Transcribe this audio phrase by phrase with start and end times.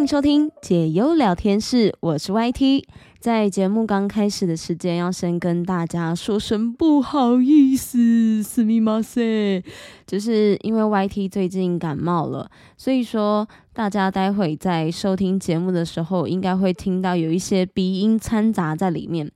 [0.00, 2.84] 迎收听解忧聊天室，我是 YT。
[3.18, 7.98] 在节目刚开始的时间，要先跟大家说声不好意思，
[8.42, 9.64] すみません，
[10.06, 19.32] 就是因为 YT 最近感冒了，所以说大家待会在收听节目的时候，应该会听到有一些鼻音掺杂在里面。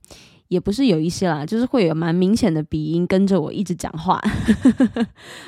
[0.48, 4.20] 也不是有一些啦，就是会有蛮明显的鼻音跟着我一直讲话，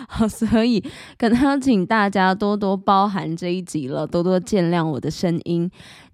[0.08, 0.82] 好，所以
[1.16, 5.70] 可能要请大家多多包涵这一集了，多多见谅我的声音。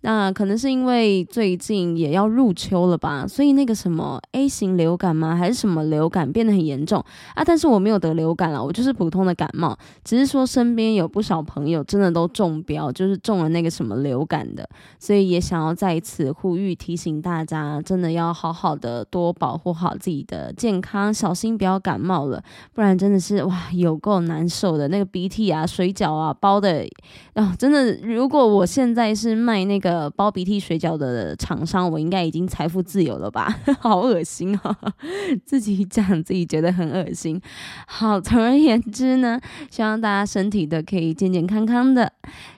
[0.06, 5.34] 那可能是因为最近也要入秋了吧，所以那个什么 A 型流感吗？
[5.34, 7.02] 还是什么流感变得很严重
[7.34, 7.42] 啊？
[7.42, 14.68] 但是我没有得流感了，我就是普通的感冒，只是说身边有不少朋友真的都中标，就是中了那个什么流感的，
[14.98, 22.44] 所以也想要再一次呼吁提醒大家，真的要好好的多保护好自己的健康，小心不要感冒了，
[22.74, 26.86] 不然真的是哇有够难受的，那个鼻涕啊、水饺啊包的，
[27.33, 29.94] 啊真的，如果我现在是卖那个。
[29.95, 33.56] 呃，包鼻涕水饺的厂商，我应该已经财富自由了吧？
[33.78, 34.77] 好恶心啊！
[35.47, 37.41] 自己讲自己觉得很恶心。
[37.86, 42.12] 好，总而言之呢，希望大家身体都可以健健康康的。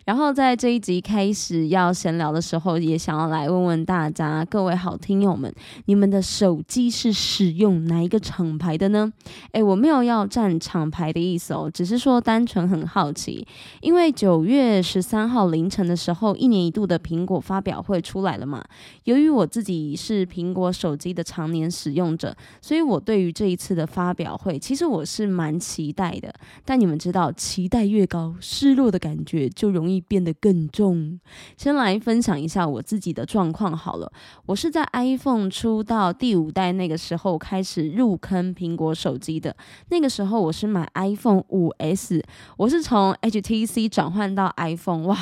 [0.07, 5.53] 然后在这一集开始要闲聊的时候，也想要来问问大家，各位好听友们，
[5.87, 9.13] 你们的手机是使用哪一个厂牌的呢？
[9.51, 13.45] 诶，我没有要占厂牌的意思哦，只是说单纯很好奇，
[13.81, 18.65] 因为九月十三号凌晨的时候，一年一度的苹果发表会出来了嘛。
[19.03, 26.33] 由于我自己是苹果手机的常年使用者，所以我对于这一次的发表会，其实我是蛮期待的。
[26.65, 29.96] 但你们知道，期待越高，失落的感觉就容易。
[30.01, 31.19] 变得更重。
[31.57, 34.11] 先来分享一下我自己的状况好了。
[34.47, 39.57] 我是在 iPhone 出到第五代那个时候开始入坑苹果手机的。
[39.89, 42.23] 那个时候我是买 iPhone 五 S，
[42.57, 45.19] 我是从 HTC 转换到 iPhone，哇！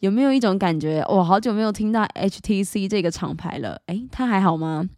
[0.00, 1.04] 有没有一种感觉？
[1.08, 3.80] 我好久没有听到 HTC 这个厂牌了。
[3.86, 4.88] 诶，他还好吗？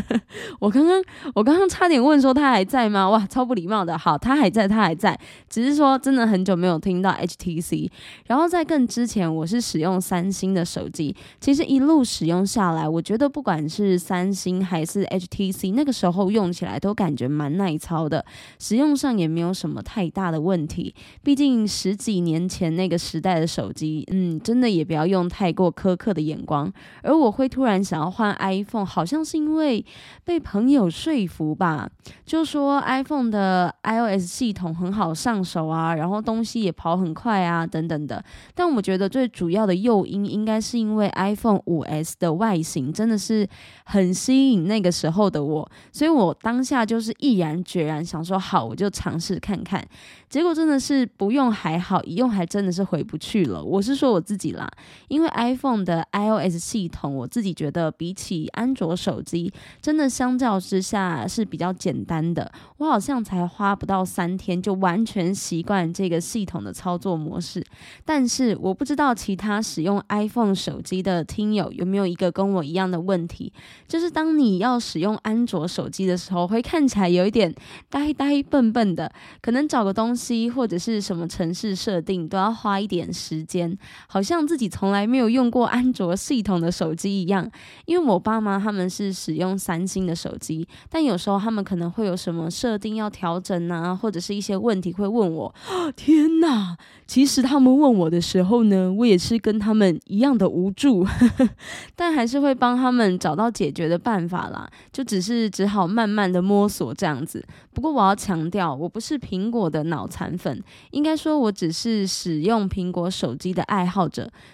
[0.58, 1.00] 我刚刚
[1.34, 3.08] 我刚刚差点问说他还在吗？
[3.08, 3.96] 哇，超不礼貌的。
[3.96, 5.16] 好，他还在，他还在。
[5.48, 7.90] 只是说真的很久没有听到 HTC。
[8.26, 11.14] 然后在更之前，我是使用三星的手机。
[11.40, 18.24] 其实一路使用下来，我觉得不管是三星还是 HTC，那个时候用起来都感觉蛮耐操的，
[18.58, 20.92] 使用上也没有什么太大的问题。
[21.22, 24.39] 毕竟十几年前那个时代的手机，嗯。
[24.42, 29.84] 真的也不要用太过苛刻的眼光，而我会突然想要换 iPhone，好像是因为
[30.24, 31.88] 被朋友说服吧，
[32.24, 38.24] 就说 iPhone 的 iOS 系统很好上手啊，然后东西也跑很快啊，等等的。
[38.54, 43.46] 但我觉得最主要的诱因应该是因为 iPhone 五 S 的外形真的是
[43.84, 49.86] 很吸引那个时候的我，所以我当下就是毅然决然想说好，我就尝试看看。
[50.28, 53.62] 结果真的是不用还好，一用还真的是回不去了。
[53.62, 54.70] 我是说我自己啦，
[55.08, 59.52] 因为 iPhone 的 iOS 系统，我自己觉得比起安卓手机，
[59.82, 62.52] 真的相较之下是比较简单的。
[62.76, 67.60] 我好像才花不到三天就完全习惯这个系统的操作模式。
[68.04, 73.52] 但是我不知道其他使用 iPhone 手机的听友有没有一个跟我一样的问题，
[73.88, 77.52] 就是当你要使用安卓手机的时候，会看起来有一点
[77.88, 79.10] 呆呆笨笨的，
[79.42, 80.48] 可能找个东西。
[80.50, 83.74] 或者是什么城市设定都要花一点时间，
[84.06, 87.50] 好好像自己从来没有用过安卓系统的手机一样。
[87.86, 95.54] 因为我爸妈他们是使用三星的手机，但有时候他们可能会有什么设定要调整啊，或者是一些问题会问我。
[95.96, 96.76] 天哪！
[97.06, 101.06] 其实他们问我的时候呢，我也是跟他们一样的无助，
[101.96, 104.70] 但还是会帮他们找到解决的办法啦。
[104.92, 107.42] 就只是只好慢慢的摸索这样子。
[107.72, 110.06] 不过我要强调，我不是苹果的脑。
[110.10, 110.60] 残粉，
[110.90, 114.08] 应该说我只是使用苹果手机的爱好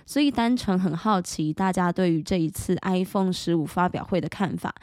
[0.04, 4.74] 所以单纯很好奇大家对于这一次 iPhone 十五发表会的看法。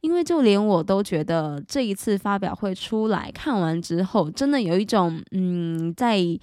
[0.00, 6.38] 因为就连我都觉得这一次发表会出来看完之后，真的有一种嗯在。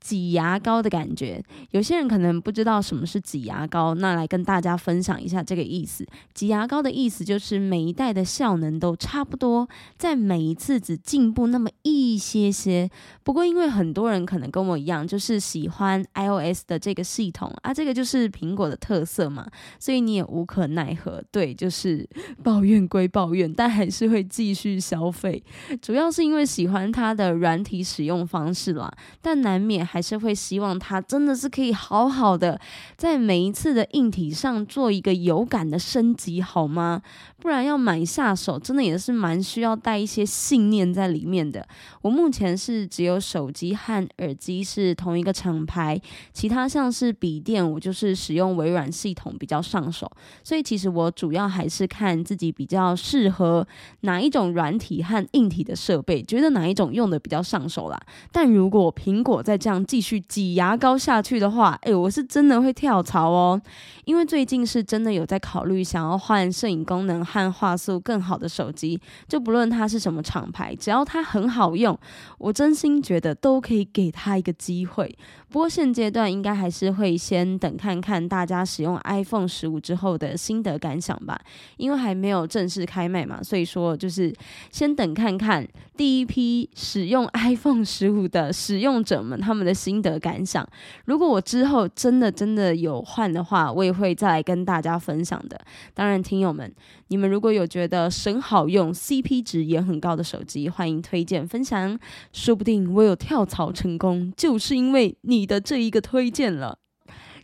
[0.00, 1.42] 挤牙膏的感觉，
[1.72, 6.06] 有些人可能不知道什么是挤牙膏，那来跟大家分享一下这个意思。
[6.32, 12.88] 挤牙膏的意思就是每一代的效能都差不多，在每一次只进步那么一些些。
[13.24, 19.50] 不过因为很多人可能跟我一样，就是喜欢 iOS 的这个系统啊，这个就是苹果的特色嘛，
[19.80, 21.20] 所以你也无可奈何。
[21.32, 22.08] 对，就是
[22.44, 25.42] 抱怨归抱怨，但还是会继续消费。
[25.82, 28.88] 主要是因为喜欢它的软体使用方式啦，
[29.20, 29.87] 但难免。
[29.88, 32.60] 还是会希望它真的是可以好好的
[32.96, 37.00] 在每一次的硬体上做一个有感的升级，好吗？
[37.40, 41.66] 不然要买下手，真的也是蛮需要带一些信念在里面的。
[42.02, 46.00] 我目前是只有手机和耳机是同一个厂牌，
[46.32, 50.10] 其他像是笔电，我就是使用微软系统比较上手。
[50.42, 53.66] 所以其实我主要还是看自己比较适合
[54.00, 58.00] 哪一种软体和硬体的设备，觉得哪一种用的比较上手啦。
[58.32, 63.60] 但如果苹果在这样继续挤牙膏下去的话，哎，我是真的会跳槽哦。
[64.06, 67.18] 因为最近是真的有在考虑想要换摄影功能。
[67.28, 68.98] 和画素更好的手机，
[69.28, 71.98] 就不论它是什么厂牌，只要它很好用，
[72.38, 75.14] 我真心觉得都可以给它一个机会。
[75.50, 81.40] 不过现阶段应该还是会先等看看大家使用 iPhone 十五之后的心得感想吧，
[81.76, 84.32] 因为还没有正式开卖嘛，所以说就是
[84.70, 85.66] 先等看看
[85.96, 90.66] 第一批使用 iPhone 十五的使用者们他们的心得感想。
[91.06, 95.58] 如果我之后真的真的有换的话，我也会再来跟大家分享的。
[95.94, 96.72] 当然，听友们。
[97.10, 101.98] 你们如果有觉得神好用、CP 值也很高的手机，欢迎推荐分享，
[102.34, 106.78] 说不定我有跳槽成功，就是因为你你的这一个推荐了。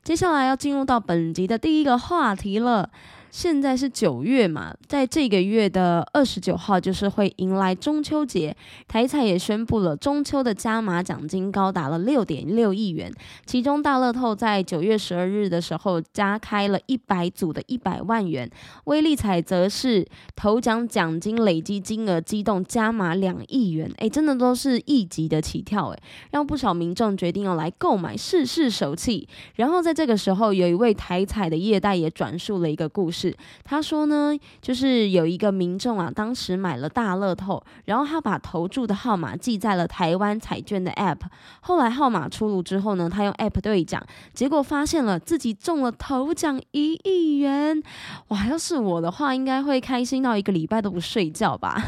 [0.03, 2.91] 接下来要进入到本集的第一个话题了。
[3.35, 8.57] 现在是九月嘛，在这个月的二十九号，就是会迎来中秋节。
[8.87, 13.13] 台彩也宣布了中秋的加码奖金高达了六点六亿元，
[13.45, 18.49] 其中大乐透在九月十二日的时候加开了一百组的一百万元，
[18.85, 20.07] 威力彩则是
[20.37, 25.99] 头奖奖金累计金额激动加码两亿元，哎，真的都是亿级的起跳，哎，
[26.31, 29.27] 让不少民众决定要来购买试试手气。
[29.57, 33.24] 然后在这个时候，有一位台彩的业代也转述了一个故事。
[33.63, 41.19] 他说呢，就是有一个民众啊，当时买了大乐透，然后他把投注的号码记在了台湾彩券的 App。
[41.61, 47.81] 后来号码出炉之后呢，他用 App 兑奖，结果发现了自己中了头奖一亿元。
[48.29, 51.81] 哇，要是我的话，应该会开心到一个礼拜都不睡觉吧。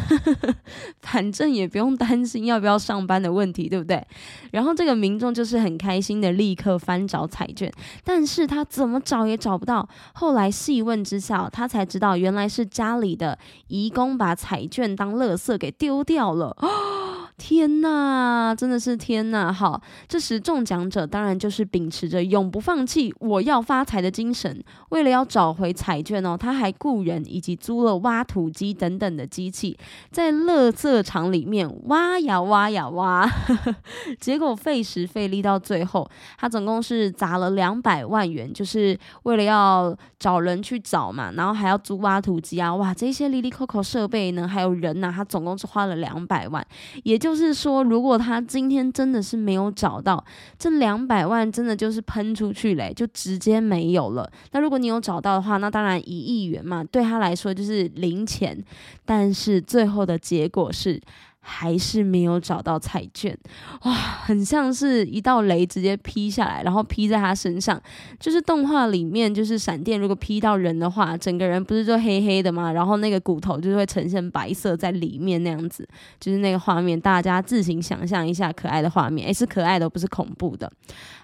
[1.02, 4.06] 反正也不用担心要不要上班的问题，对不对？
[4.52, 7.72] 然后这个民众就是很开心的，立刻翻找彩券，
[8.04, 9.88] 但是他怎么找也找不到。
[10.14, 11.16] 后来细问之。
[11.52, 13.38] 他才知道原来是家里的
[13.68, 16.56] 义工把彩券当垃圾给丢掉了。
[17.38, 19.52] 天呐，真的是天呐！
[19.52, 24.64] 好，这时中奖者当然就是秉持着永不放弃、我要发财的精神。
[24.88, 29.76] 为了要找回彩券哦，他还雇人以及租了挖土机等等的机器，
[30.10, 33.30] 在垃圾场里面挖呀挖呀挖。
[34.18, 36.08] 结果费时费力到最后，
[36.38, 46.66] 他总共是砸了两百万元，就是为了要找人去找嘛，然后还要租挖土机啊，哇，这些 Lily Coco 设备呢，还有人呐，他总共是花了两百万，
[47.04, 47.25] 也就。
[47.26, 50.24] 就是说，如果他今天真的是没有找到
[50.56, 54.30] 这两百万，真的就是喷出去嘞，就直接没有了。
[54.52, 58.56] 那如果你有找到的话，那当然一亿元嘛，对他来说就是零钱。
[59.04, 61.00] 但是最后的结果是。
[61.48, 63.38] 还是没有找到彩券，
[63.82, 67.80] 哇，很像是一道雷直接劈下来，然后劈在他身上。
[68.18, 72.72] 就是动画里面，就是闪电如果劈到人的话，整个人不是就黑黑的吗？
[72.72, 75.88] 然后那个骨头就是会呈现白色在里面那样子，
[76.18, 80.70] 就是那个画面，大家自行想象一下可爱的画面，诶，是可爱的，不是恐怖的。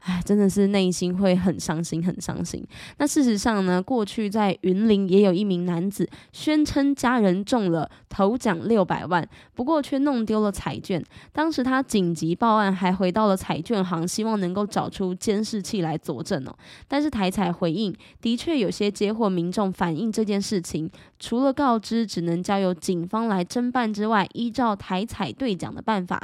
[0.02, 2.64] 哎，真的是内心会很伤心，很伤心。
[2.98, 11.02] 那事实上呢，过去在云林也有一名男子宣称家人中了头奖六百万，不过却弄弄丢了彩券。
[11.32, 16.54] 当时他紧急报案，还回到了彩券行，希望能够找出监视器来佐证哦。
[16.86, 20.90] 但是台彩回应，的确有些接获民众反映这件事情，
[21.22, 26.20] 除了告知只能交由警方来侦办之外，依照台彩兑奖的办法，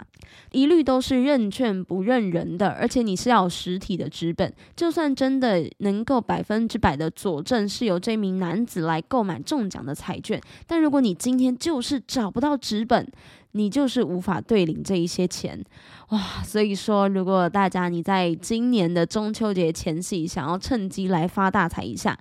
[0.51, 13.07] 一律都是认券不认人的，而且你是要有实体的纸本，就算真的能够百分之百的佐证是由这名男子来购买中奖的彩券，但如果你今天就是找不到纸本，
[13.53, 15.65] 你就是无法兑领这一些钱，
[16.11, 16.43] 哇！
[16.45, 22.17] 所以说，如果大家你在今年的中秋节前夕想要趁机来发大财一下，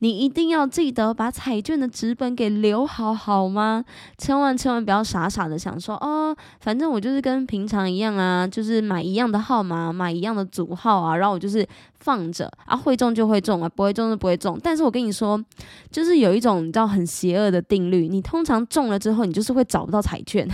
[0.00, 3.84] 你一定要记得把彩券的纸给留好，好吗？
[4.18, 11.66] 千万千万不要傻傻的想说，哦，反正我就是跟平常一样啊，就是买一样的号码，买一样的组号啊，然后我就是。
[12.02, 14.58] 放着啊，会中就会中啊，不会中就不会中。
[14.60, 15.40] 但是我跟你说，
[15.88, 20.44] 就是有一种你知道很邪恶的定律，你通常中了之后，你就是会找不到彩券，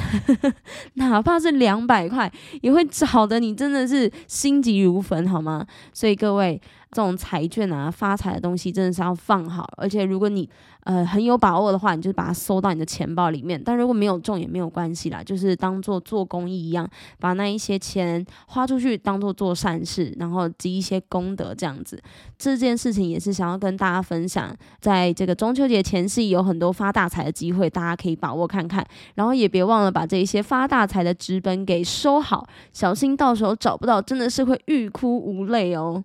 [0.97, 5.67] 哪怕是两百块，也会找的你真的是心急如焚，好吗？
[5.95, 6.61] 所以各位。
[6.91, 10.49] 这种财券啊、发财的东西真的是要放好，而且如果你
[10.85, 13.61] 呃很有把握的话，你就把它收到你的钱包里面。
[13.63, 16.89] 但如果没有中也没有关系啦，就是当做做公益一样，
[17.21, 22.03] 把那一些钱花出去，当做做善事，然后积一些功德这样子。
[22.39, 28.83] 这件事情也是想要跟大家分享，在这个中秋节前夕有很多发大财的机会，大家可以把握看看。
[29.17, 36.03] 然后也别忘了把这一些发大财的纸本给收好，小心到时候找不到，真的是会欲哭无泪哦。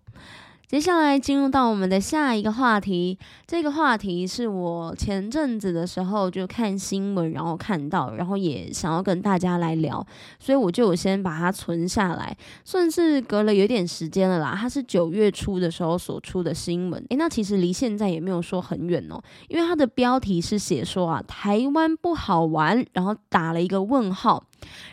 [0.74, 3.16] 接下来进入到我们的下一个话题，
[3.46, 10.04] 这个话题是我前阵子的时候就看新闻，然后看到，然后也想要跟大家来聊，
[10.40, 14.58] 所以我就先把它存下来，算是隔了有点时间了啦。
[14.60, 24.44] 它是九月初的时候所出的新闻，诶，那其实离现在也没有说很远哦，因为它的标题是写说啊，台湾不好玩，然后打了一个问号。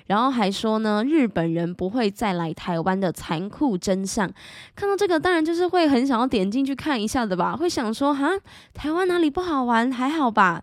[0.07, 4.31] 然后还说呢，日本人不会再来台湾的残酷真相。
[4.75, 7.57] 看到这个，当然就是会很想要点进去看一下的吧？
[7.57, 8.31] 会想说，哈，
[8.75, 9.91] 台湾哪里不好玩？
[9.91, 10.63] 还好吧？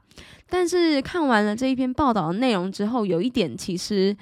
[0.50, 4.16] 但是看完了这一篇报道的内容之后，有一点其实。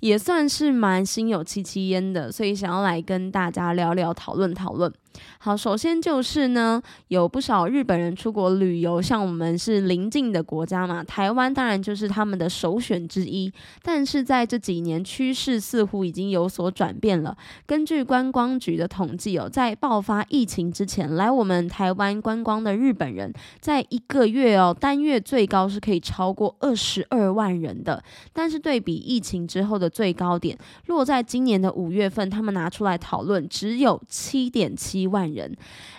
[0.00, 4.90] 也算是蛮心有戚戚焉的，所以想要来跟大家聊聊、讨论讨论。
[5.38, 13.52] 好，首先就是呢，有不少日本人出国旅游，像我们是邻近的国家嘛，台湾当然就是他们的首选之一。
[13.82, 17.36] 但是在这几年，趋势似乎已经有所转变了。
[17.66, 28.02] 根据观光局的统计哦，在爆发疫情之前，来我们台湾观光的日本人，在一个月哦，单月最高是可以超过二十二万人的。
[28.32, 35.52] 但是对比疫情之后的最高点落在今年的五月份，他们拿出来讨论，只有七点七一万人，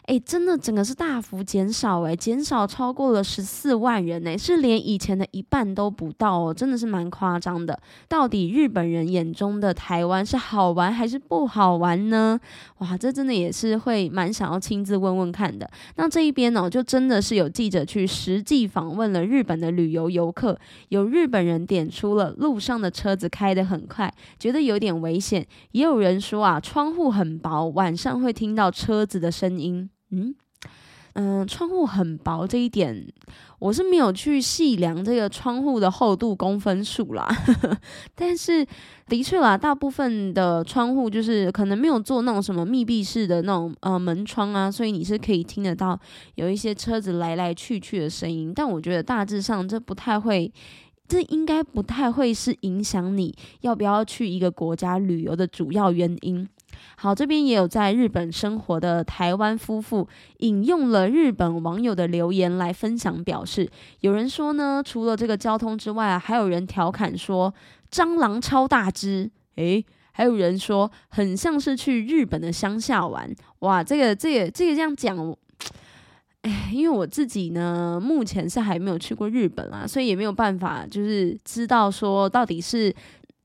[0.05, 7.77] 哎，真的整个是大幅减少，哎，减少超过了十四万人，哎，是连以前的一半都不到哦，真的是蛮夸张的。
[8.07, 12.39] 到底日本人眼中的台湾是好玩还是不好玩呢？
[12.77, 15.69] 哇，这真的也是会蛮想要亲自问问看的。
[15.97, 20.57] 那这一边呢，就真的是有记者去实际访问了日本的旅游游客，
[20.89, 23.81] 有日本人点出了路上的车子开得很。
[23.91, 25.45] 快，觉得有点危险。
[25.71, 29.89] 也有人说啊，窗户很薄，晚上会听到车车子的声音。
[30.09, 30.35] 嗯
[31.13, 33.05] 嗯，窗户很薄这一点，
[33.59, 37.27] 我是没有去细量这个窗户的厚度公分数啦。
[38.15, 38.65] 但是
[39.07, 45.97] 的确啦，大部分的窗户就是可能没有做那种什么密闭式的那种呃门窗啊，所以你是可以听得到
[46.35, 48.51] 有一些车子来来去去的声音。
[48.53, 50.51] 但我觉得大致上这不太会。
[51.07, 56.47] 这应该不太会是影响你要不要去一个国家旅游的主要原因。
[56.97, 60.07] 好，这边也有在日本生活的台湾夫妇
[60.39, 63.69] 引用了日本网友的留言来分享，表示
[64.01, 67.53] 有人说呢，除了这个交通之外啊，还有人调侃说
[67.91, 73.33] 蟑螂超大只，诶，还有人说很像是去日本的乡下玩。
[73.59, 75.35] 哇，这个这个这个这样讲。
[76.43, 82.93] 哎，因为我自己呢，目前是还没有去过日本啦，所以也没有办法，就是知道说到底是。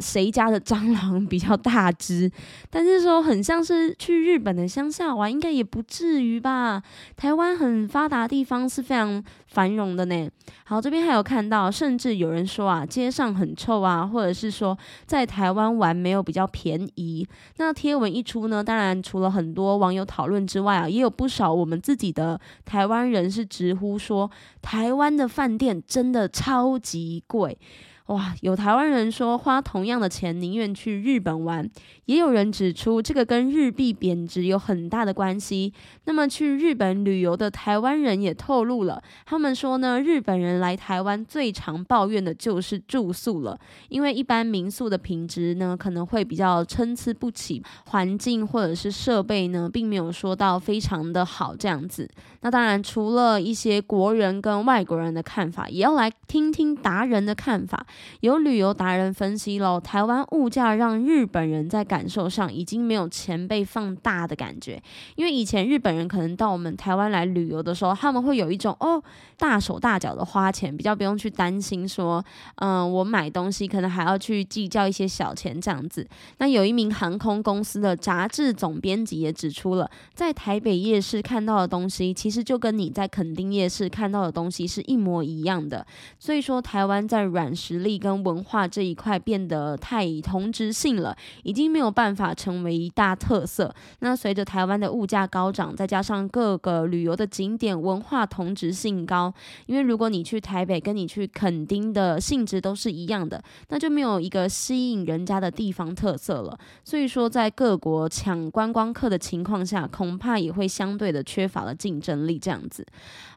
[0.01, 2.31] 谁家的蟑螂比较大只？
[2.69, 6.83] 但是说很像是去日本的乡下玩，应该也不至于吧？
[7.17, 10.29] 台湾很发达地方是非常繁荣的呢。
[10.65, 14.77] 好，这边还有看到，甚至有人说啊，街上很臭啊，或者是说
[15.07, 17.27] 在台湾玩没有比较便宜。
[17.57, 27.59] 那贴文一出呢，当然除了很多网友讨论之外啊，也有不少我们自己的台湾人是直呼说，台湾的饭店真的超级贵。
[28.07, 31.69] 哇，有台湾人说花同样的钱宁愿去日本玩，
[32.05, 35.73] 也有人指出这个跟日币贬值有很大的关系。
[36.05, 43.59] 那么去日本旅游的台湾人也透露了，他们说呢，日本人来台湾最常抱怨的就是住宿了，
[43.89, 52.09] 因为一般民宿的品质呢可能会比较参差不齐，环境或者是设备呢并没有说到非常的好这样子。
[52.47, 57.85] 那当然，除了一些国人跟外国人的看法，也要来听听达人的看法。
[58.21, 64.81] 有旅游达人分析喽，台湾物价让日本人在感受上已经没有钱被放大的感觉。
[65.17, 69.03] 因为以前日本人可能到我们台湾来旅游的时候，他们会有一种哦
[69.37, 72.25] 大手大脚的花钱，比较不用去担心说，
[72.59, 76.07] 嗯，我买东西可能还要去计较一些小钱这样子。
[76.39, 82.36] 那有一名航空公司的杂志总编辑也指出了，在台北夜市看到的东西，其实。
[82.37, 85.87] 实就跟你在垦丁夜市看到的东西是一模一样的。
[86.19, 93.75] 所以说，台湾在软实力跟文化这一块变得太同质性了，已经没有办法成为一大特色。
[94.01, 99.33] 那随着台湾的物价高涨，再加上各个旅游的景点文化同质性高，
[99.67, 106.59] 因为如果你去台北，跟你去垦丁的性质都是一样的，那就没有一个吸引人家的地方特色了。
[106.85, 112.37] 所以说，在各国抢观光客的情况下，恐怕也会相对的缺乏了竞争能力。
[112.39, 112.87] 这样子，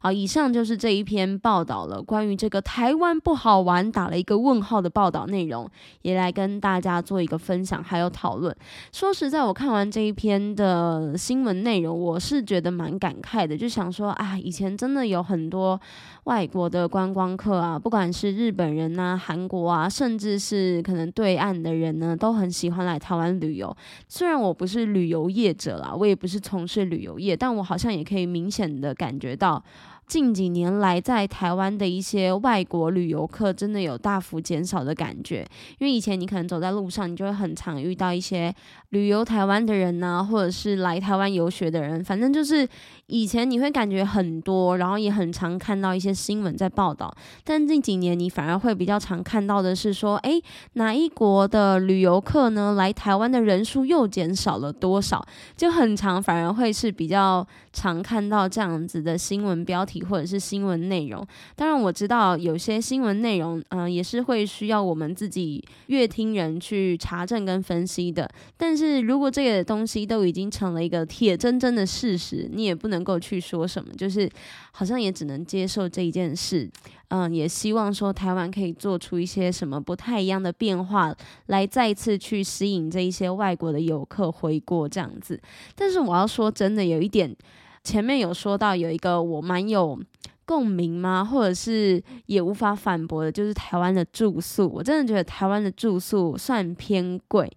[0.02, 5.68] 好，以上就是这一篇报道了，关于这个台湾不好玩打了一个问号的报道内容，
[6.02, 8.56] 也来跟大家做一个分享还有讨论。
[8.92, 15.80] 说实在，我看完这一篇的新闻内容，我是觉得蛮感慨的，就想说啊，以前真的有很多
[16.26, 23.76] 外国的观光客啊，不管是日本人呐、韩国啊，甚至是可能对岸的人呢，都很喜欢来台湾旅游。
[24.08, 29.64] 虽然我不是旅游业者啦，我也不是从事旅游业，但我好像也可以明显的感觉到。
[30.08, 35.48] 近几年来，在台湾的一些外国旅游客真的有大幅减少的感觉。
[35.78, 38.52] 因为以前你可能走在路上，你就会很常遇到一些
[38.90, 42.04] 旅游台湾的人呢，或者是来台湾游学的人。
[42.04, 42.68] 反正就是
[43.06, 47.16] 以前你会感觉很多，然后也很常看到一些新闻在报道。
[47.44, 50.42] 但近几年，你反而会比较常看到的是说，诶，
[50.74, 55.24] 哪一国的旅游客呢来台湾的人数又减少了多少？
[55.56, 60.00] 就很常，反而会是比较常看到这样子的新闻标题。
[60.10, 61.24] 或者是新闻内容，
[61.56, 68.28] 当然我知道有些新闻内容，嗯，也是会需要我们自己乐听人去查证跟分析的。
[68.58, 74.28] 但是如果这个东西都已经成了一个铁铮铮的事实，你也不能够去说什么，就是
[74.72, 76.70] 好像也只能接受这一件事。
[77.10, 81.12] 嗯，也希望说台湾可以做出一些什么不太一样的变化，
[81.48, 85.42] 来再次去吸引这一些外国的游客回国这样子。
[85.76, 87.36] 但是我要说，真的有一点。
[87.84, 90.00] 前面有说到有一个我蛮有
[90.46, 91.26] 共鸣吗？
[91.26, 94.70] 或者是也无法反驳的，就是台湾的住宿。
[94.72, 97.52] 我真的觉得台湾的住宿算偏贵，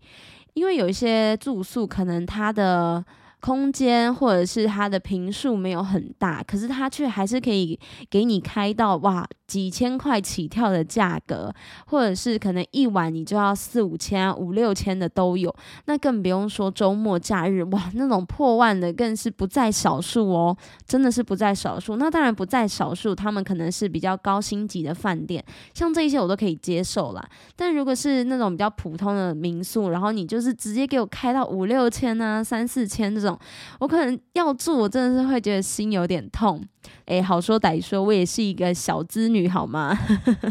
[0.55, 3.05] 因为有一些住宿可能它的。
[3.43, 7.77] 空间或者是它的平数没有很大，可是它却还是可以
[8.09, 11.53] 给你开到哇几千块起跳的价格，
[11.87, 15.53] 或者是可能一晚你就要四五千五六千的都有，
[15.87, 20.57] 那更不用说周末假日哇那种破万的更是不在少数哦，
[20.87, 21.97] 真的是不在少数。
[21.97, 25.45] 那当然不在少数，他们可能是比较高星级的饭店，
[25.75, 27.29] 像这些我都可以接受啦。
[27.57, 33.32] 但如果是那种比较普通的民宿，然后你就是直接给我开到五六千啊三四千这种。
[33.79, 36.63] 我可能要住，我真的是会觉得心有点痛。
[37.07, 39.97] 诶，好说歹说，我也是一个小资女，好吗？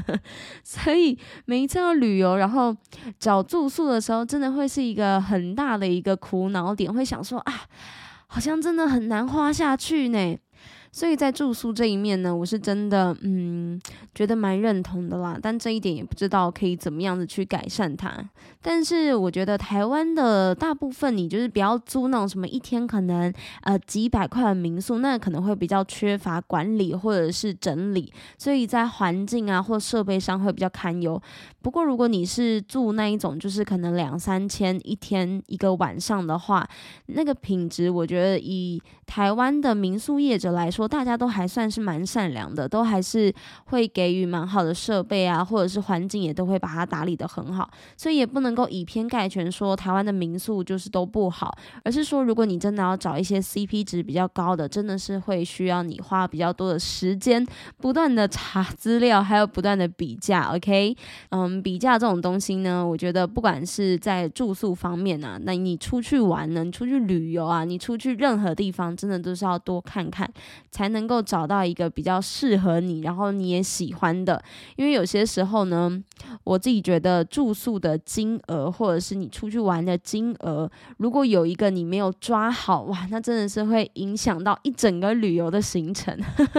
[0.64, 2.76] 所以每一次要旅游，然后
[3.20, 7.54] 找住宿的时候，真的会是一个很大的一个苦恼点，会想说啊，
[8.28, 10.38] 好像真的很难花下去呢。
[10.92, 13.82] 所以在住宿这一面呢，我是真的嗯
[14.14, 18.12] 觉得蛮认同的啦，但这一点也不知道可以怎么样子去改善它。
[18.62, 31.20] 但是我觉得台湾的大部分，你就是不要租那种什么一天可能呃几百块的民宿，那可能会比较缺乏管理或者是整理，所以在环境啊或设备上会比较堪忧。
[31.62, 36.68] 不过如果你是住那一种，就是可能两三千一天一个晚上的话，
[37.08, 40.88] 那个品质我觉得以台湾的民宿业者来说。
[40.92, 43.34] 大家都还算是蛮善良的，都还是
[43.68, 57.46] 会给予蛮好的设备啊，或者是环境也都会把它打理的很好，所以也不能够以偏概全说台湾的民宿就是都不好，而是说如果你真的要找一些 CP 值比较高的，真的是会需要你花比较多的时间，
[57.78, 60.54] 不断的查资料，还有不断的比价。
[60.54, 60.94] OK，
[61.30, 70.32] 嗯，比价这种东西呢，我觉得不管是在住宿方面啊，那你出去玩呢，你出去旅游啊，你出去任何地方，真的都是要多看看。
[70.70, 74.42] 才能够找到一个比较适合你，然后你也喜欢的。
[74.76, 76.02] 因为有些时候呢，
[76.44, 86.18] 我自己觉得住宿的金额，或者是你出去玩的金额，如果有一个你没有抓好，哇，那真的是会影响到一整个旅游的行程。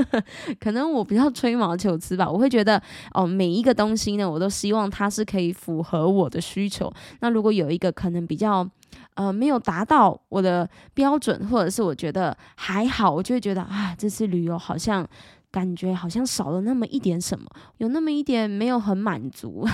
[0.61, 2.81] 可能我比较吹毛求疵吧，我会觉得
[3.15, 6.93] 哦，每一个东西呢，我都希望它是可以符合我的需求。
[7.21, 8.69] 那如果有一个可能比较。
[9.15, 15.07] 呃，没有达到我的标准，或者是我觉得还好，我就会觉得啊，这次旅游好像
[15.51, 17.47] 感觉好像少了那么一点什么，
[17.79, 19.67] 有那么一点没有很满足。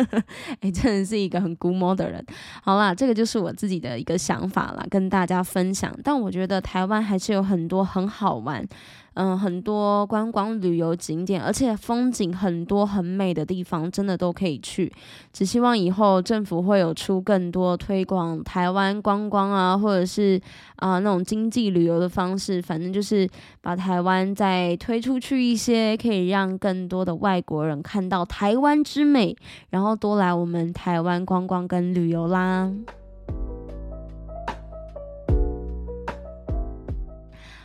[0.60, 2.24] 哎，真的是一个很估摸的人。
[2.62, 5.94] 好啦，这个就是我自己的一个想法啦，跟大家分享。
[6.02, 8.66] 但我觉得台湾还是有很多很好玩。
[9.14, 14.90] 嗯，很多观光旅游景点，而且风景很多很美的地方，真的都可以去。
[15.32, 20.40] 只希望以后政府会有出更多推广台湾观光啊，或者是
[20.76, 23.28] 啊那种经济旅游的方式，反正就是
[23.60, 29.36] 把台湾再推出去一些，可以让更多的外国人看到台湾之美，
[29.70, 32.72] 然后多来我们台湾观光跟旅游啦。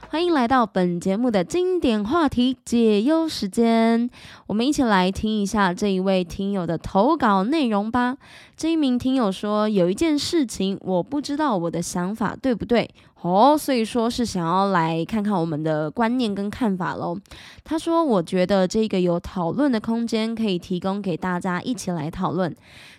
[0.10, 4.10] 欢迎来到本节目的经典话题解忧时间，
[4.48, 8.15] 我们一起来听一下这一位听友的投稿内容吧。
[8.56, 12.89] 这一名听友说，有一件事情我不知道我的想法对不对。
[13.22, 17.17] 哦，所以说是想要来看看我们的观念跟看法喽。
[17.65, 22.56] 他说：“我觉得这个有讨论的空间，可以提供给大家一起来讨论。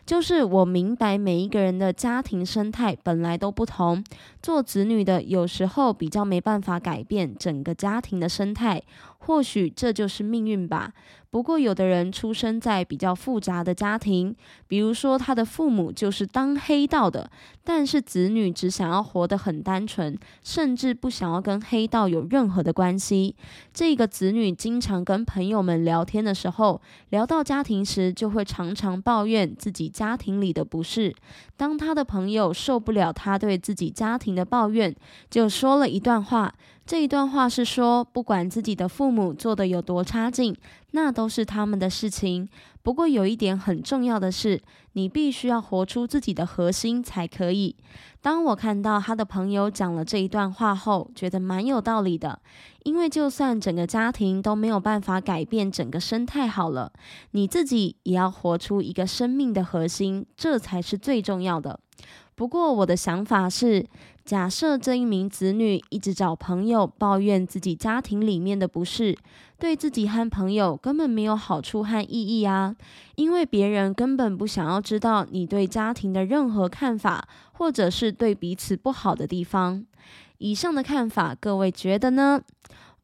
[0.09, 4.03] 就是我明白每一个人的家庭生态本来都不同，
[4.43, 8.83] 做子女的有时候比较没办法改变整个家庭的生态，
[9.19, 10.93] 或许这就是命运吧。”
[11.31, 14.35] 不过，有的人出生在比较复杂的家庭，
[14.67, 17.31] 比如说他的父母就是当黑道的，
[17.63, 23.37] 但是子女只想要活得很单纯，甚至不想要跟黑道有任何的关系。
[23.75, 31.15] 这个子女经常跟朋友们聊天的时候，聊到家庭时，就会常常抱怨自己家庭里的不是。
[31.59, 34.97] 当他的朋友受不了他对自己家庭的抱怨，
[35.29, 36.55] 就说了一段话。
[36.89, 40.57] 这一段话是说，不管自己的父母做的有多差劲，
[40.93, 42.49] 那都是他们的事情。
[42.83, 44.63] 不过有一点很重要的是，
[44.95, 47.77] 你必须要活出自己的核心才可以。
[48.23, 52.41] 当我看到他的朋友讲了这一段话后，觉得蛮有道理的。
[52.85, 56.91] 因为就算整个家庭都没有办法改变整个生态好了，
[57.33, 61.81] 你自己也要活出一个生命的核心，这才是最重要的。
[62.39, 63.85] 不过我的想法是。
[64.25, 69.17] 假设这一名子女一直找朋友抱怨自己家庭里面的不是，
[69.59, 72.77] 对自己和朋友根本没有好处和意义啊！
[73.17, 79.83] 因为别人根本不想要知道你对家庭的任何看法，或者是对彼此不好的地方。
[80.37, 82.39] 以上的看法，各位觉得呢？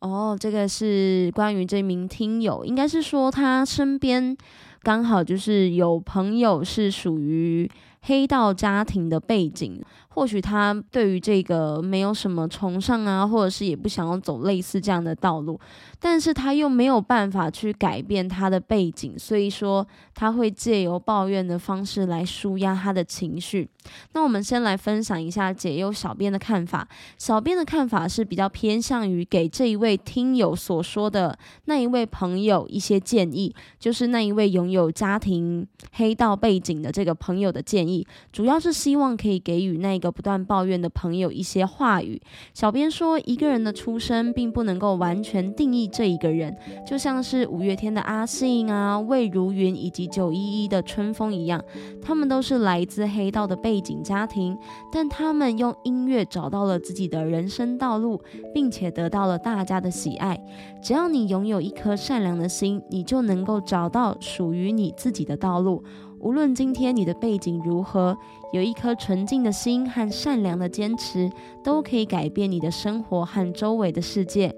[0.01, 4.37] 哦，这个是关于这名听友，应该是说他身边
[4.83, 7.67] 刚好就是有朋友是属于
[8.07, 9.83] 黑道家庭的背景。
[10.15, 15.59] 或许他对于这个没有什么崇尚啊，或者是也不想要走类似这样的道路，
[15.99, 23.69] 但是他又没有办法去改变他的背景，所以说他会借由抱怨的方式来舒压他的情绪。
[24.13, 26.89] 那我们先来分享一下解忧小编的看法。
[27.19, 40.04] 小编的看法是比较偏向于给这一位听友所说的那一位朋友一些建议，就是那一位拥有家庭黑道背景的这个朋友的建议，主要是希望可以给予那。
[40.05, 42.21] 个不断抱怨的朋友一些话语。
[42.53, 46.55] 小编说，一个人的出生并不能够完全定义这一个人，
[46.87, 51.65] 就像是五月天的阿信啊、魏如云以及九一一的春风一样，
[52.03, 54.57] 他们都是来自黑道的背景家庭，
[54.93, 58.21] 但他们用音乐找到了自己的人生道路，
[58.53, 60.39] 并且得到了大家的喜爱。
[60.83, 65.83] 只要你拥有一颗善良的心，你就能够找到属于你自己的道路。
[66.21, 68.17] 无论今天你的背景如何，
[68.55, 71.29] 有一颗纯净的心和善良的坚持，
[71.65, 74.55] 都可以改变你的生活和周围的世界。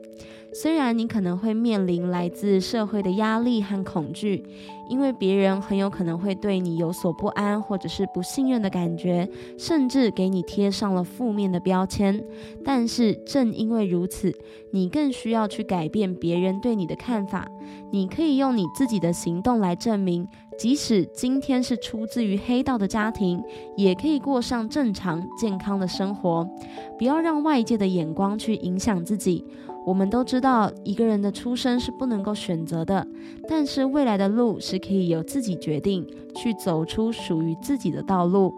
[0.59, 4.43] 虽然你可能会面临来自社会的压力和恐惧，
[4.89, 12.25] 因为别人很有可能会对你有所不安，或者是不信任的感觉，甚至给你贴上了负面的标签。
[12.65, 14.35] 但是正因为如此，
[14.73, 17.47] 你更需要去改变别人对你的看法。
[17.93, 20.27] 你可以用你自己的行动来证明，
[20.59, 23.45] 即使今天是出自于黑道的家庭，
[23.77, 26.49] 也可以过上正常健康的生活。
[26.97, 29.45] 不要让外界的眼光去影响自己。
[29.87, 33.07] 我们都知道，一个人的出生是不能够选择的，
[33.49, 38.53] 但是未来的路是可以由自己决定，去走出属于自己的道路。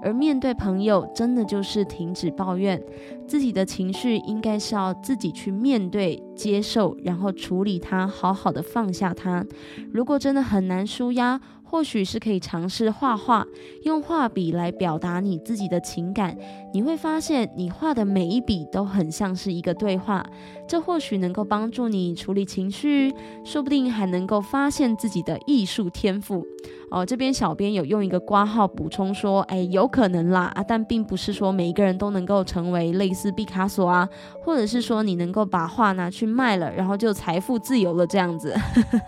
[0.00, 2.80] 而面对朋友，真的就是停止抱怨，
[3.26, 9.44] 自己的情绪应该是要自己去面对、接受，然后处理它，好好的放下它。
[9.92, 13.44] 如果真的很难舒压，或许是可以尝试画画，
[13.82, 16.38] 用画笔来表达你自己的情感。
[16.72, 20.24] 你会发现，你画的每一笔都很像是一个对话，
[20.68, 26.46] 这或许能够帮助你处理情绪，说不定还能够发现自己的艺术天赋。
[26.90, 34.08] 哦，这边小编有用一个挂号补充说，哎，有可能啦啊，但并不是说每一个人都能够成为类似毕卡索啊，
[34.42, 38.54] 或者是说你能够把画拿去卖了，然后就财富自由了这样子。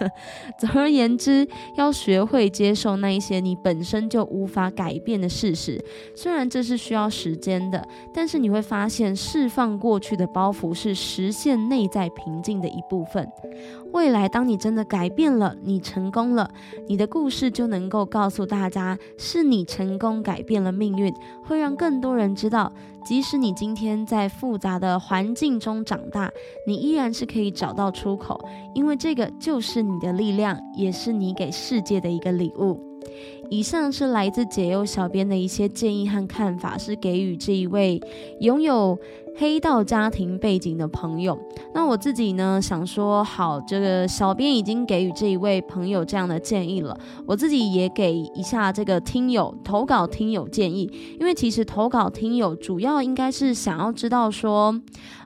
[0.61, 5.83] 总而言之，要学会接受那一些你本身就无法改变的事实，
[6.15, 13.29] 虽然这是需要时间的，但是你会发现释放过去的包袱是实现内在平静的一部分。
[13.93, 16.51] 未来，当你真的改变了，你成功了，
[16.87, 22.73] 你的故事就能够告诉大家，是你成功改变了命运，会让更多人知道，
[23.05, 26.31] 即使你今天在复杂的环境中长大，
[26.67, 28.41] 你依然是可以找到出口，
[28.75, 32.81] 因为这个就是你的力量，也是你给世界的一个礼物。
[33.49, 38.01] 以上是来自解忧小编的一些建议和看法，是给予这一位
[38.41, 38.97] 拥有。
[39.41, 41.39] 黑道家庭背景的朋友，
[41.73, 54.79] 那我自己呢想说，好，这个小编已经给予这一位朋友这样的建议了，我自己也给一下这个听友投稿听友建议，因为其实投稿听友主要应该是想要知道说，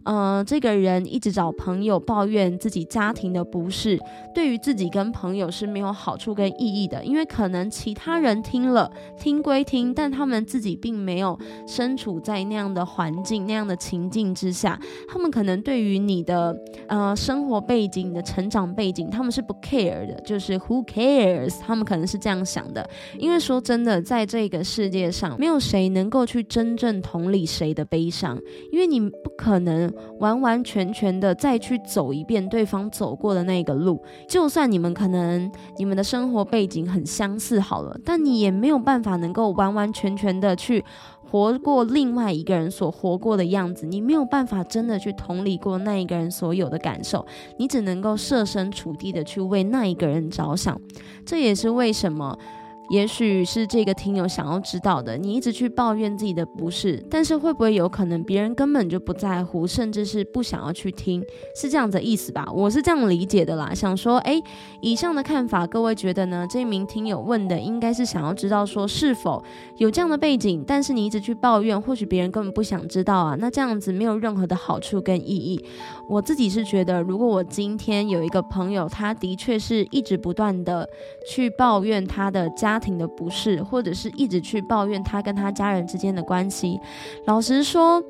[0.04, 3.98] 嗯，这个人一直找朋友抱怨自己家庭的不是，
[4.34, 11.36] 对于自己跟朋友是没有好处跟意义的，因为可能其他人听了听归听，但他们自己并没有
[11.66, 14.04] 身处在那样的环境那样的情。
[14.14, 21.58] 境之下，他们可能对于你的呃生活背景、你的成长背景，他们是不 care 的，就是 who cares？
[21.58, 22.88] 他们可能是这样想的。
[23.18, 28.38] 因为说真的，在这个世界上，没有谁能够去真正同理谁的悲伤，
[28.70, 34.02] 因为你不可能完完全全的再去走一遍对方走过的那个路。
[34.28, 40.84] 就算你们可能你们的生活背景很相似，好了，但你也没有办法能够完完全全的去。
[41.26, 47.26] 活过另外一个人所活过的样子，你没有办法真的去同理过那一个人所有的感受，
[47.58, 50.80] 你只能够设身处地的去为那一个人着想。
[51.26, 52.38] 这也是为什么。
[52.90, 61.24] 也许是这个听友想要知道的，你一直去抱怨自己的不是，但是会不会有可能别人根本就不在乎，甚至是不想要去听，
[61.56, 62.46] 是这样的意思吧？
[62.52, 63.72] 我是这样理解的啦。
[63.74, 64.38] 想说，哎，
[64.82, 66.46] 以上的看法，各位觉得呢？
[66.48, 69.42] 这名听友问的应该是想要知道说，是否
[69.78, 73.34] 有这样的背景，但是你一直去抱怨，或许别人根本不想知道啊。
[73.38, 75.64] 那这样子没有任何的好处跟意义。
[76.06, 80.86] 我自己是觉得，如果我今天有一个朋友，他的确是一直不断的
[81.26, 82.73] 去抱怨他的家。
[82.74, 86.80] 家庭的不适，或者是一直去抱怨他跟他家人之间的关系。
[87.24, 88.02] 老实说，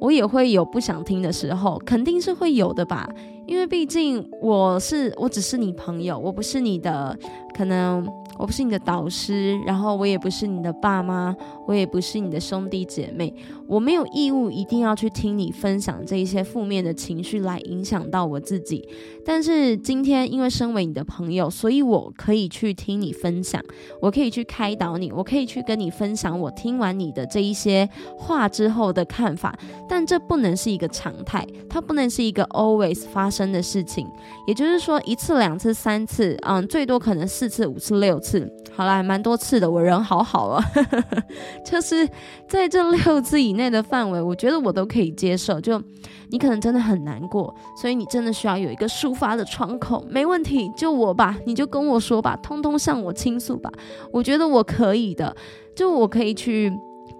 [0.00, 3.08] 我也会有不想听的时候，肯定是会有的吧。
[3.46, 7.16] 因为毕竟我是，我只是你朋友，我不是你的，
[7.54, 8.04] 可能。
[8.38, 11.34] 我不是你的导师，然后我也不是你的爸妈，
[11.68, 13.34] 我也不是你的兄弟姐妹，
[13.66, 18.88] 我没有义务一定要去听你分享这一些负面的情绪来影响到我自己。
[19.22, 23.62] 但是今天因为身为你的朋友，所以我可以去听你分享，
[24.00, 29.54] 我可以去开导你，我可以去跟你分享我听完你的这一些话之后的看法。
[29.86, 34.06] 但这不能是一个常态，它不能是一个 always 发生的事情。
[34.46, 38.50] 也就是说，一次、两次、三次，嗯，最多可能四次、五次、六次。
[38.74, 40.64] 好啦，蛮多次的，我人好好啊，
[41.64, 42.08] 就是
[42.48, 45.60] 在这六字以内的范围，我觉得我都可以接受。
[45.60, 45.82] 就
[46.30, 53.70] 你可能真的很难过，所以你真的需要有一个抒发的窗口，没问题，就我吧，你就跟我说吧，通通向我倾诉吧，
[54.12, 55.34] 我觉得我可以的，
[55.74, 56.72] 就我可以去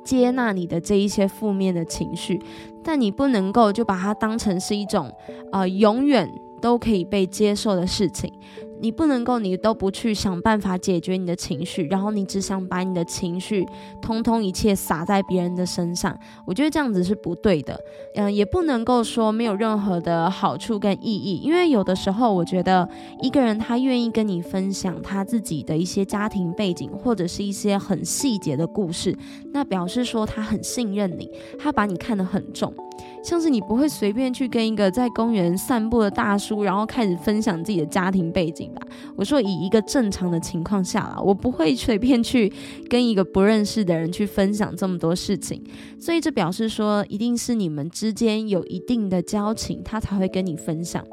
[0.04, 2.40] 接纳你的这一些负面的情绪，
[2.82, 5.12] 但你不能够就把它当成是一种
[5.52, 8.32] 呃永远都可以被接受的事情。
[8.80, 13.66] 你不能够，你都不去想办法解决你的情绪，然后你只想把你的情绪
[14.00, 17.78] 通通一切撒在别人的身上，我觉得这样子是不对的。
[18.14, 22.88] 嗯，也不能够说没有任何的好处跟意义，因为有的时候我觉得
[23.20, 29.16] 一个人他愿意跟你分享他自己的一些家庭背景，或者是一些很细节的故事，
[29.52, 32.72] 那表示说他很信任你，他把你看得很重。
[33.22, 38.80] 像是你不会随便去跟一个在公园散步的大叔，然后开始分享自己的家庭背景吧。
[39.16, 42.52] 我说以一个正常的情况下啦，我不会随便去
[42.88, 45.62] 跟一个不认识的人去分享这么多事情。
[46.00, 51.04] 所以这表示说，一定是你们之间有一定的交情，他才会跟你分享。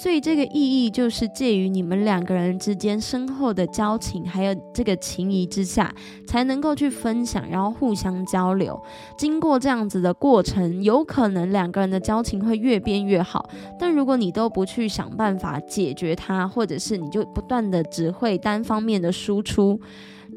[0.00, 0.52] 所以这个意
[0.84, 5.92] 义就是介于你们两个人之间深厚的交情，还有这个情谊之下，
[6.24, 8.80] 才能够去分享，然后互相交流。
[9.16, 13.50] 经过这样子的过程，有可能两个人的交情会越变越好。
[13.76, 19.80] 但如果你都不去想办法解决它，或者是你就不断的只会单方面的输出。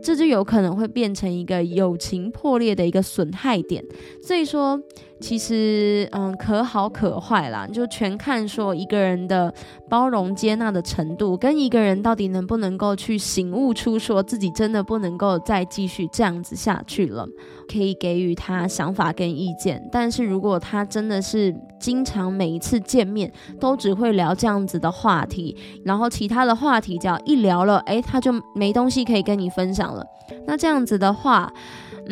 [0.02, 3.84] 这就有可能会变成一个友情破裂的一个损害点，
[4.24, 4.82] 所以说
[5.22, 9.54] 其实，嗯，可好可坏啦，就全看说一个人的
[9.88, 17.26] 包容接纳的程度，跟一个人到底能不能够去醒悟出说自己真的不能够再继续这样子下去了，
[17.72, 19.88] 可以给予他想法跟意见。
[19.92, 25.56] 但是如果他真的是经常每一次见面都只会聊这样子的话题，
[25.86, 30.04] 然后其他的话题只要一聊了，诶，他就没东西可以跟你分享了。
[30.48, 31.52] 那这样子的话，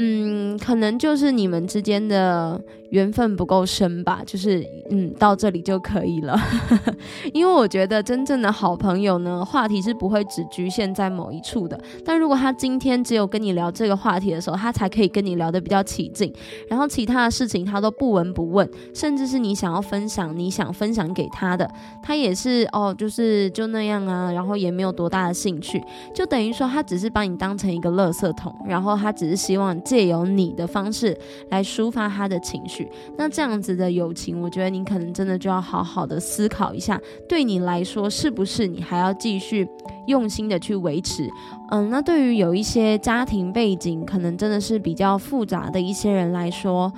[0.01, 2.59] 嗯，可能就是你们之间的。
[2.89, 6.35] 缘分不够深吧，就是嗯，到这里就可以了。
[7.31, 11.79] 因为我觉得真正的好朋友呢，话题是不会只局限在某一处的。
[12.03, 16.33] 但如果他今天只有跟你聊这个话题的时候，他才可以跟你聊得比较起劲，
[16.67, 21.69] 然后其他的事情他都不闻不问，甚至是你想要分享，你想分享给他的，
[22.01, 25.79] 他也是哦，就是就那样啊，然后也没有多大的兴趣，
[26.11, 31.17] 就等于说他只是把你当成一个垃圾桶，然后他只是希望借由你的方式
[31.49, 32.87] 来抒发他的情绪。
[33.17, 39.67] 那这样子的友情，我觉得你可能真的就要好好的思考一下，对你来说是不是你还要继续
[40.05, 41.27] 用心的去维持？
[41.71, 46.93] 嗯，那对于有一些家庭背景可能真的是比较复杂的一些人来说，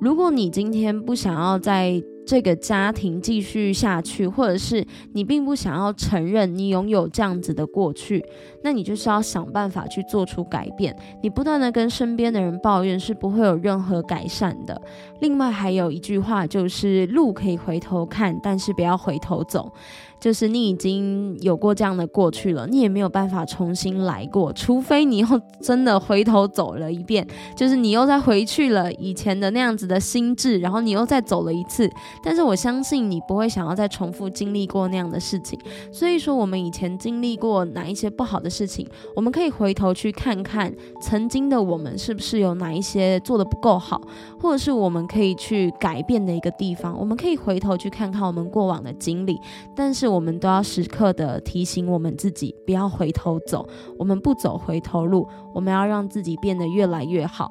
[0.00, 8.24] 如果你今天不想要在这个家庭继续下去，或者是你并不想要承认你拥有这样子的过去，
[8.62, 10.96] 那你就是要想办法去做出改变。
[11.22, 14.80] 你不断的跟身边的人抱怨是不会有任何改善的。
[15.20, 19.72] 另外还有一句话就是：路可以回头看，但是不要回头走。
[20.20, 25.26] 就是你已经有过这样的过去了，你也没有办法重新来过，除非你又
[25.60, 31.90] 真的回头走了一遍，就是你又再回去了以前的那样子的心智，然后你又再走了一次。
[32.22, 35.58] 但是我相信你不会想要再重复经历过那样的事情。
[35.90, 44.00] 所以说，我们以前经历过哪一些不好的事情，我们可以回头去看看曾经的我们是不是有哪一些做的不够好，
[44.38, 46.96] 或者是我们可以去改变的一个地方。
[46.96, 49.36] 我们可以回头去看看我们过往的经历，
[49.74, 50.12] 但是。
[50.12, 53.66] 我们都要时刻的提醒我们自己，不要回头走。
[53.98, 57.50] 我们不走回头路，我们要让自己变得越来越好，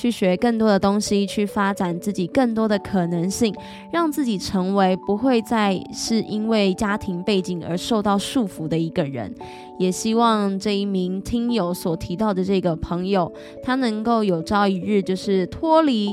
[0.00, 3.54] 去学更多的东西，去发展自己更多的可能性，
[3.92, 9.34] 让自己成为不会再是因为家庭背景而受到束缚的一个人。
[9.78, 13.30] 也希望这一名听友所提到的这个朋友，
[13.62, 16.08] 他能够有朝一日就是脱离。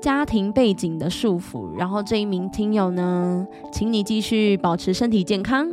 [0.00, 5.68] 家庭背景的束缚，然后这一名听友呢，请你继续保持身体健康，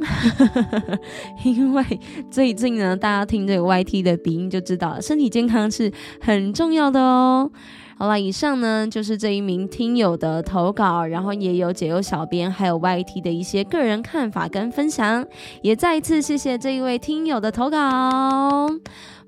[1.43, 1.83] 因为
[2.29, 7.49] 最近呢，大家听这个 YT 的鼻音就知道了，身体健康是很重要的哦。
[7.97, 15.25] 好了，以上呢就是这一名听友的投稿，然后也有解忧小编还有 YT 的一些个人看法跟分享，
[15.63, 18.69] 也再一次谢谢这一位听友的投稿。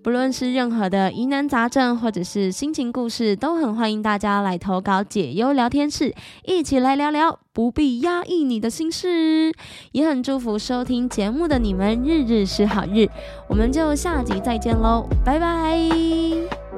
[0.01, 9.53] 不论是任何的疑难杂症，或者是心情故事，都很欢迎大家来投稿解忧聊天室，一起来聊聊，不必压抑你的心事。
[9.91, 13.07] 也很祝福收听节目的你们，日日是好日。
[13.47, 16.68] 我们就下集再见喽，拜拜。